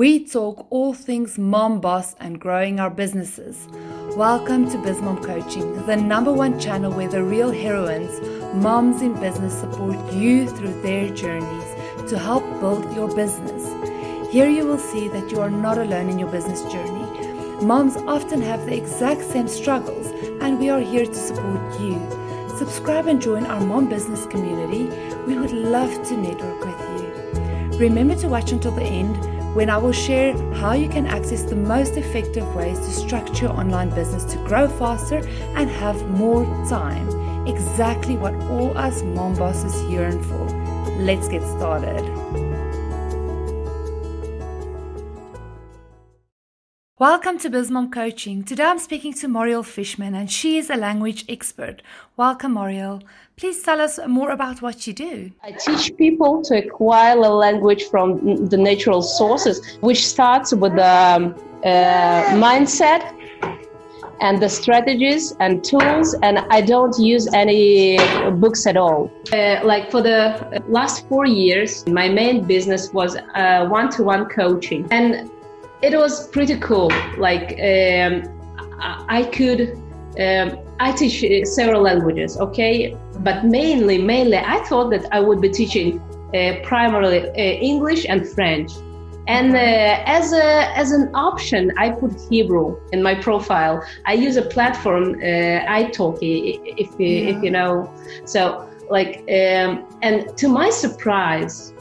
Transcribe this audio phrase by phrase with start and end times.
[0.00, 3.68] We talk all things mom boss and growing our businesses.
[4.16, 8.18] Welcome to BizMom Coaching, the number one channel where the real heroines,
[8.54, 13.62] moms in business, support you through their journeys to help build your business.
[14.32, 17.62] Here you will see that you are not alone in your business journey.
[17.62, 20.06] Moms often have the exact same struggles,
[20.40, 22.00] and we are here to support you.
[22.56, 24.84] Subscribe and join our mom business community.
[25.26, 27.78] We would love to network with you.
[27.78, 31.56] Remember to watch until the end when I will share how you can access the
[31.56, 35.18] most effective ways to structure your online business to grow faster
[35.56, 37.08] and have more time.
[37.46, 40.46] Exactly what all us mom bosses yearn for.
[40.98, 42.49] Let's get started.
[47.00, 48.44] Welcome to BizMom Coaching.
[48.44, 51.80] Today I'm speaking to Moriel Fishman and she is a language expert.
[52.18, 53.02] Welcome, Moriel.
[53.38, 55.32] Please tell us more about what you do.
[55.42, 60.94] I teach people to acquire a language from the natural sources, which starts with the
[60.94, 63.16] um, uh, mindset
[64.20, 67.96] and the strategies and tools and i don't use any
[68.32, 73.66] books at all uh, like for the last four years my main business was uh,
[73.68, 75.30] one-to-one coaching and
[75.82, 76.90] it was pretty cool.
[77.16, 78.22] Like um,
[78.80, 79.72] I could,
[80.18, 85.50] um, I teach several languages, okay, but mainly, mainly, I thought that I would be
[85.50, 86.00] teaching
[86.34, 88.72] uh, primarily uh, English and French.
[89.26, 93.84] And uh, as a as an option, I put Hebrew in my profile.
[94.06, 97.36] I use a platform, uh, italki, if you, yeah.
[97.36, 97.92] if you know.
[98.24, 101.74] So like, um, and to my surprise,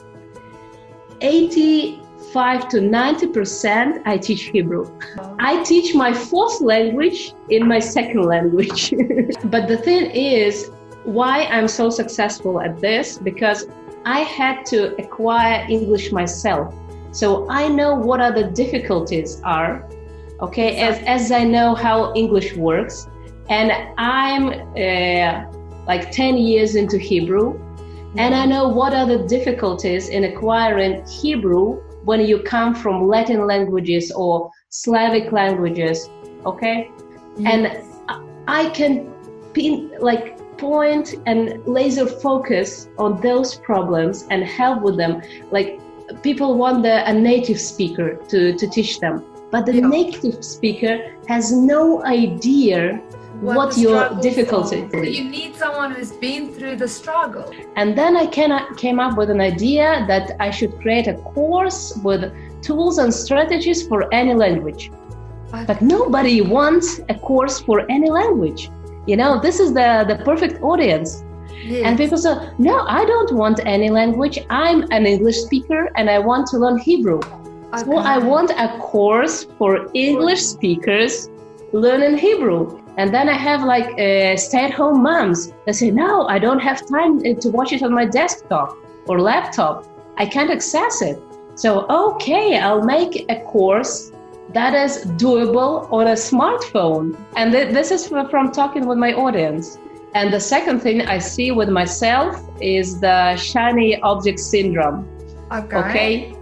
[1.22, 2.02] eighty
[2.34, 4.86] 5 to 90% I teach Hebrew.
[5.40, 8.92] I teach my fourth language in my second language.
[9.46, 10.70] but the thing is,
[11.04, 13.68] why I'm so successful at this because
[14.06, 16.74] I had to acquire English myself.
[17.12, 19.90] So I know what are the difficulties are,
[20.42, 23.08] okay, as, as I know how English works.
[23.50, 25.52] And I'm uh,
[25.88, 27.60] like 10 years into Hebrew,
[28.18, 33.46] and I know what are the difficulties in acquiring Hebrew when you come from Latin
[33.46, 36.10] languages or Slavic languages,
[36.46, 36.90] okay?
[37.38, 37.54] Yes.
[37.54, 39.14] And I can
[39.54, 45.22] pin, like point and laser focus on those problems and help with them.
[45.52, 45.80] Like
[46.22, 49.88] people want the, a native speaker to, to teach them, but the yeah.
[49.88, 53.02] native speaker has no idea
[53.42, 55.18] what, what your difficulty is.
[55.18, 57.54] You need someone who's been through the struggle.
[57.76, 62.34] And then I came up with an idea that I should create a course with
[62.62, 64.92] tools and strategies for any language.
[65.52, 68.70] But nobody wants a course for any language.
[69.08, 71.24] You know, this is the, the perfect audience.
[71.64, 71.84] Yes.
[71.86, 74.38] And people say, no, I don't want any language.
[74.50, 77.20] I'm an English speaker and I want to learn Hebrew.
[77.74, 77.84] Okay.
[77.84, 81.30] So I want a course for English speakers
[81.72, 82.80] learning Hebrew.
[82.98, 87.20] And then I have like uh, stay-at-home moms that say, "No, I don't have time
[87.20, 88.76] uh, to watch it on my desktop
[89.08, 89.86] or laptop.
[90.18, 91.18] I can't access it."
[91.56, 94.12] So okay, I'll make a course
[94.54, 97.16] that is doable on a smartphone.
[97.36, 99.78] And th- this is from talking with my audience.
[100.16, 105.08] And the second thing I see with myself is the shiny object syndrome.
[105.52, 105.78] Okay.
[105.78, 106.39] Okay.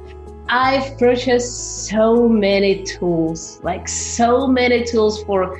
[0.49, 5.59] I've purchased so many tools, like so many tools for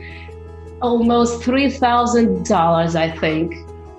[0.82, 3.54] almost three thousand dollars, I think.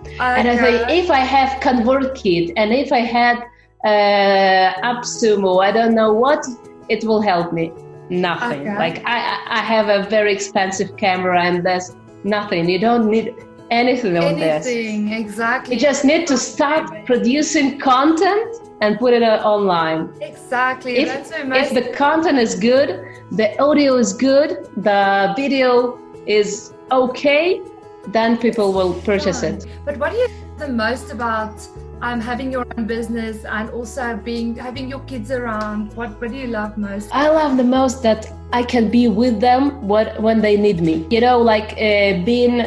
[0.05, 0.19] Okay.
[0.19, 3.37] And I think if I have ConvertKit and if I had
[3.85, 6.45] uh, AppSumo, I don't know what
[6.89, 7.73] it will help me.
[8.11, 8.61] Nothing.
[8.63, 8.79] Okay.
[8.79, 9.19] Like I,
[9.49, 11.95] I have a very expensive camera, and there's
[12.25, 12.69] nothing.
[12.69, 13.35] You don't need
[13.71, 14.67] anything on this.
[14.67, 15.75] Anything, exactly.
[15.75, 20.13] You just need to start producing content and put it online.
[20.21, 20.99] Exactly.
[20.99, 27.61] If, if the content is good, the audio is good, the video is okay,
[28.09, 29.67] then people will purchase it.
[29.85, 30.29] But what do you
[30.59, 31.67] the most about
[32.01, 35.95] um, having your own business and also being having your kids around?
[35.95, 37.11] What what do you love most?
[37.13, 41.07] I love the most that I can be with them what when they need me.
[41.11, 42.67] You know, like uh, being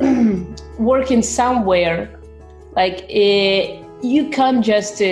[0.78, 2.20] working somewhere,
[2.74, 3.04] like.
[3.04, 5.06] Uh, you can't just uh,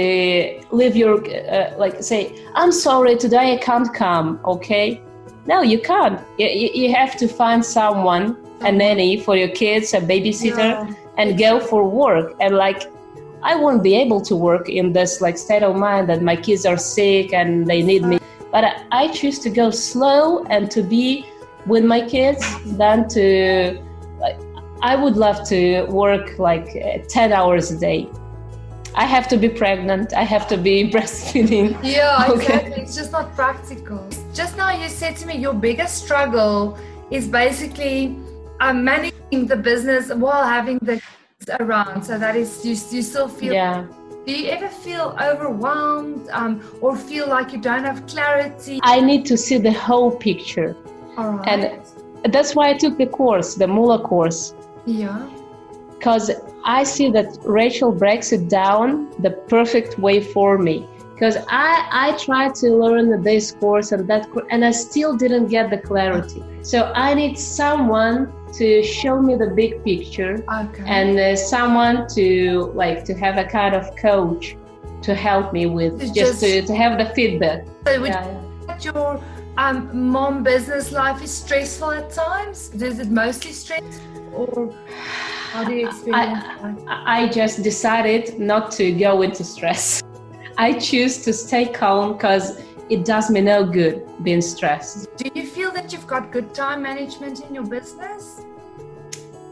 [0.70, 5.02] leave your uh, like say i'm sorry today i can't come okay
[5.46, 6.20] no, you can't.
[6.38, 10.94] You, you have to find someone, a nanny for your kids, a babysitter, yeah.
[11.18, 12.34] and go for work.
[12.40, 12.90] And like,
[13.42, 16.64] I won't be able to work in this like state of mind that my kids
[16.64, 18.18] are sick and they need me.
[18.50, 21.26] But I, I choose to go slow and to be
[21.66, 23.82] with my kids than to.
[24.18, 24.38] Like,
[24.80, 28.08] I would love to work like uh, ten hours a day.
[28.96, 30.14] I have to be pregnant.
[30.14, 31.78] I have to be breastfeeding.
[31.82, 32.34] Yeah, okay.
[32.34, 32.82] exactly.
[32.82, 34.08] It's just not practical.
[34.32, 36.78] Just now, you said to me your biggest struggle
[37.10, 38.16] is basically
[38.60, 41.00] um, managing the business while having the
[41.60, 42.02] around.
[42.04, 42.70] So that is you.
[42.96, 43.52] You still feel.
[43.52, 43.86] Yeah.
[44.26, 48.80] Do you ever feel overwhelmed um, or feel like you don't have clarity?
[48.82, 50.74] I need to see the whole picture.
[51.18, 51.82] All right.
[52.24, 54.54] And that's why I took the course, the Mula course.
[54.86, 55.28] Yeah.
[55.90, 56.30] Because
[56.64, 60.88] I see that Rachel breaks it down the perfect way for me.
[61.12, 65.70] Because I, I tried to learn this course and that and I still didn't get
[65.70, 66.42] the clarity.
[66.62, 70.84] So I need someone to show me the big picture okay.
[70.86, 74.56] and uh, someone to like to have a kind of coach
[75.02, 78.78] to help me with just, just, to, to have the feedback so would yeah.
[78.80, 79.22] your
[79.56, 84.00] um, mom business life is stressful at times is it mostly stress
[84.32, 84.72] or
[85.54, 86.44] how do you experience
[86.88, 90.02] I, I just decided not to go into stress
[90.58, 92.46] i choose to stay calm because
[92.90, 95.16] it does me no good being stressed.
[95.16, 98.44] Do you feel that you've got good time management in your business?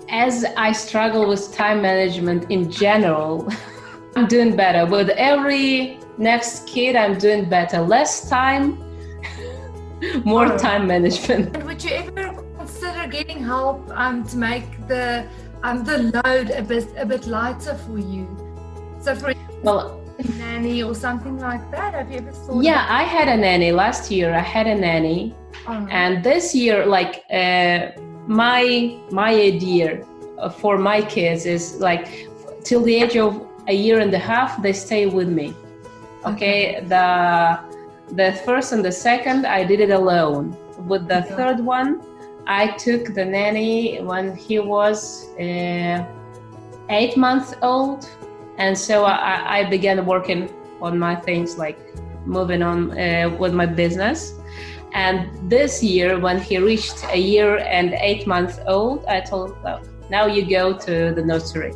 [0.08, 3.50] As I struggle with time management in general,
[4.16, 4.84] I'm doing better.
[4.84, 7.80] With every next kid, I'm doing better.
[7.80, 8.76] Less time,
[10.24, 10.58] more oh.
[10.58, 11.56] time management.
[11.56, 15.26] And would you ever consider getting help um, to make the
[15.62, 18.26] um, the load a bit a bit lighter for you?
[19.00, 20.00] So, for well,
[20.38, 21.94] nanny or something like that?
[21.94, 22.62] Have you ever thought?
[22.62, 24.34] Yeah, I had a nanny last year.
[24.34, 25.34] I had a nanny,
[25.66, 25.86] oh.
[25.90, 27.90] and this year, like uh,
[28.26, 30.04] my my idea
[30.58, 32.28] for my kids is like
[32.64, 35.54] till the age of a year and a half, they stay with me.
[36.24, 36.84] Okay, okay.
[36.86, 37.60] the
[38.14, 40.56] the first and the second, I did it alone.
[40.86, 41.34] With the okay.
[41.36, 42.00] third one,
[42.46, 46.04] I took the nanny when he was uh,
[46.90, 48.08] eight months old
[48.58, 51.78] and so I, I began working on my things like
[52.26, 54.34] moving on uh, with my business
[54.94, 59.62] and this year when he reached a year and eight months old i told him
[59.62, 61.72] well, now you go to the nursery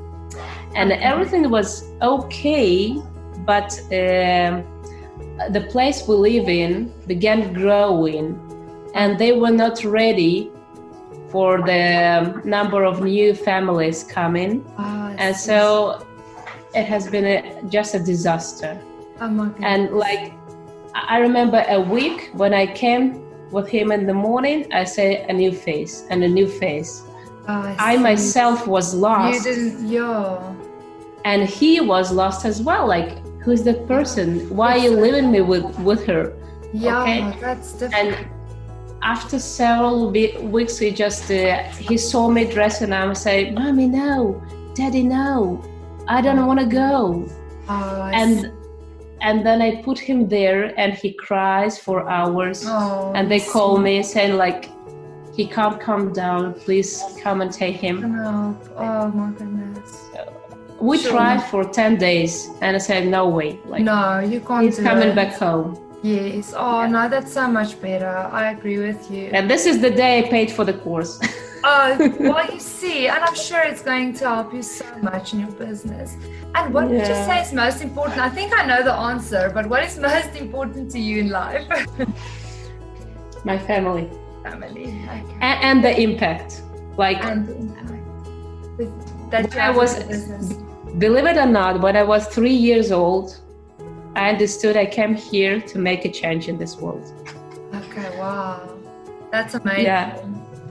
[0.75, 1.01] and okay.
[1.01, 2.97] everything was okay
[3.47, 4.61] but uh,
[5.51, 8.39] the place we live in began growing
[8.95, 10.51] and they were not ready
[11.29, 16.07] for the number of new families coming oh, and so
[16.77, 18.79] it has been a, just a disaster.
[19.21, 20.35] Oh and like,
[20.95, 25.33] I remember a week when I came with him in the morning, I said a
[25.33, 27.03] new face and a new face.
[27.49, 29.47] Oh, I, I myself was lost.
[29.47, 30.55] You didn't, yeah.
[31.25, 32.87] And he was lost as well.
[32.87, 34.55] Like, who's that person?
[34.55, 36.37] Why are you leaving me with, with her?
[36.73, 37.39] Yeah, okay?
[37.41, 38.15] that's different.
[38.15, 38.29] And
[39.03, 44.43] after several weeks, he just, uh, he saw me dressing and I said, Mommy, no.
[44.75, 45.63] Daddy, no
[46.09, 47.29] I don't want to go.
[47.69, 48.51] Oh, and see.
[49.23, 52.65] and then I put him there, and he cries for hours.
[52.67, 54.71] Oh, and they call me saying like,
[55.35, 56.55] he can't come down.
[56.55, 58.13] Please come and take him.
[58.13, 58.57] No.
[58.77, 60.09] Oh my goodness.
[60.81, 61.13] we sure.
[61.13, 63.59] tried for ten days, and I said no way.
[63.67, 64.65] Like, no, you can't.
[64.65, 65.17] He's coming it.
[65.17, 65.86] back home.
[66.07, 66.55] Yes.
[66.57, 66.89] Oh yeah.
[66.89, 68.15] no, that's so much better.
[68.41, 69.25] I agree with you.
[69.33, 71.19] And this is the day I paid for the course.
[71.65, 75.41] uh, well, you see, and I'm sure it's going to help you so much in
[75.41, 76.17] your business.
[76.55, 76.99] And what yeah.
[76.99, 78.19] would you say is most important?
[78.21, 81.67] I think I know the answer, but what is most important to you in life?
[83.45, 84.09] My family.
[84.45, 84.85] Family.
[84.85, 85.39] Okay.
[85.41, 86.63] And, and, the impact.
[86.97, 87.93] Like, and the impact.
[89.33, 89.91] That I was,
[90.99, 93.41] believe it or not, when I was three years old,
[94.17, 97.13] I understood I came here to make a change in this world.
[97.75, 98.79] Okay, wow.
[99.31, 99.85] That's amazing.
[99.85, 100.19] Yeah.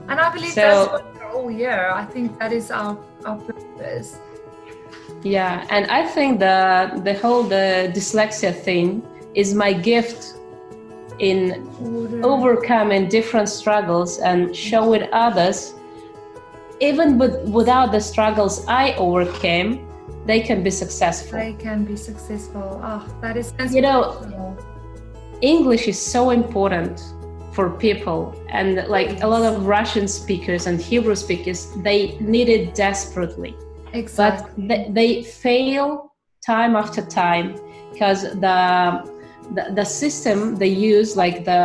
[0.08, 1.90] And I believe so, that's what we're all here.
[1.94, 4.18] I think that is our, our purpose.
[5.22, 9.02] Yeah, and I think the the whole the dyslexia thing
[9.34, 10.38] is my gift
[11.18, 11.40] in
[11.80, 12.26] Order.
[12.26, 15.74] overcoming different struggles and showing others
[16.80, 19.85] even with, without the struggles I overcame,
[20.26, 21.38] they can be successful.
[21.38, 22.80] They can be successful.
[22.82, 24.56] Oh, that is you know,
[25.40, 27.00] English is so important
[27.56, 28.20] for people
[28.50, 33.56] and like a lot of russian speakers and hebrew speakers they need it desperately
[33.94, 34.66] exactly.
[34.68, 36.12] but they, they fail
[36.44, 37.58] time after time
[37.92, 38.58] because the,
[39.54, 41.62] the the system they use like the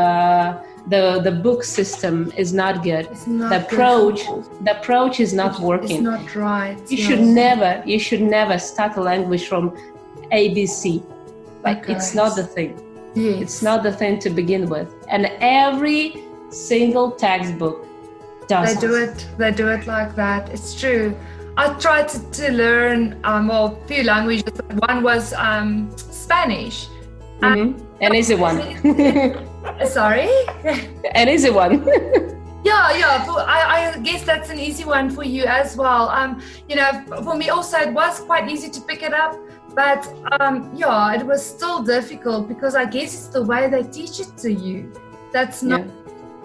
[0.88, 4.66] the the book system is not good not the approach good.
[4.66, 8.98] the approach is not working it's not right you should never you should never start
[8.98, 9.70] a language from
[10.32, 11.04] abc
[11.64, 11.94] like okay.
[11.94, 12.76] it's not the thing
[13.14, 13.42] Yes.
[13.42, 14.94] It's not the thing to begin with.
[15.10, 17.86] And every single textbook
[18.48, 20.50] does They do it they do it like that.
[20.50, 21.16] It's true.
[21.58, 24.54] I tried to, to learn um, well, a few languages.
[24.88, 26.88] One was um, Spanish.
[27.40, 27.80] Mm-hmm.
[28.02, 28.58] An easy one.
[29.86, 30.30] Sorry?
[31.16, 31.86] An easy one.
[32.64, 33.24] yeah, yeah.
[33.26, 36.10] For, I, I guess that's an easy one for you as well.
[36.10, 39.38] Um, you know, for me also, it was quite easy to pick it up.
[39.74, 40.08] But
[40.40, 44.36] um, yeah, it was still difficult because I guess it's the way they teach it
[44.38, 44.92] to you.
[45.32, 45.86] That's not.
[45.86, 45.92] Yeah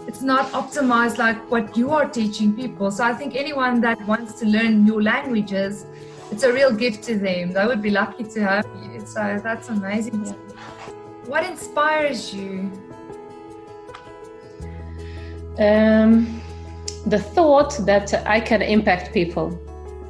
[0.06, 2.90] it's not optimized like what you are teaching people.
[2.90, 5.84] So I think anyone that wants to learn new languages,
[6.30, 7.52] it's a real gift to them.
[7.52, 9.00] They would be lucky to have you.
[9.04, 10.24] So that's amazing.
[11.26, 12.70] What inspires you?
[15.58, 16.40] Um,
[17.06, 19.58] the thought that I can impact people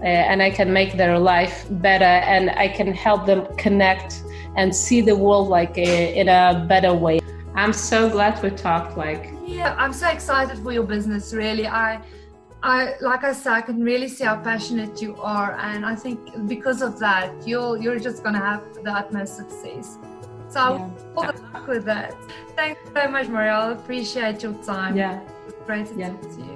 [0.00, 4.22] uh, and I can make their life better and I can help them connect
[4.56, 7.20] and see the world like a, uh, in a better way.
[7.54, 8.96] I'm so glad we talked.
[8.96, 11.32] Like, yeah, I'm so excited for your business.
[11.32, 12.02] Really, I,
[12.62, 16.48] I like I said, I can really see how passionate you are, and I think
[16.48, 19.98] because of that, you're you're just gonna have the utmost success.
[20.48, 20.90] So yeah.
[21.16, 22.14] all the luck with that.
[22.56, 23.72] Thanks so much, Moriel.
[23.72, 24.96] Appreciate your time.
[24.96, 25.20] Yeah,
[25.66, 26.12] great to yeah.
[26.38, 26.55] you.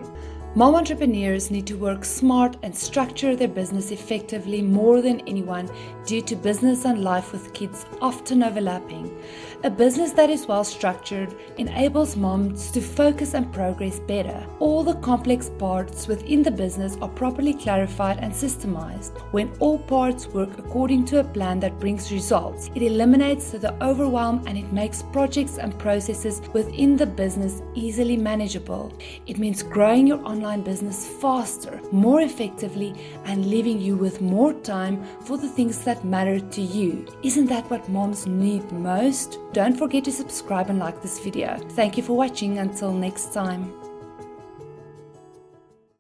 [0.57, 5.71] Mom entrepreneurs need to work smart and structure their business effectively more than anyone
[6.05, 9.17] due to business and life with kids often overlapping.
[9.63, 14.45] A business that is well structured enables moms to focus and progress better.
[14.59, 19.21] All the complex parts within the business are properly clarified and systemized.
[19.33, 24.43] When all parts work according to a plan that brings results, it eliminates the overwhelm
[24.49, 28.93] and it makes projects and processes within the business easily manageable.
[29.27, 32.95] It means growing your online business faster, more effectively,
[33.27, 37.07] and leaving you with more time for the things that matter to you.
[37.23, 39.39] Isn't that what moms need most?
[39.53, 41.59] Don't forget to subscribe and like this video.
[41.71, 42.59] Thank you for watching.
[42.59, 43.90] Until next time.